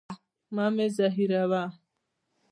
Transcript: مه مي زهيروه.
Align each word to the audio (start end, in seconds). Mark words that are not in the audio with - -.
مه 0.55 0.65
مي 0.75 0.87
زهيروه. 0.95 1.63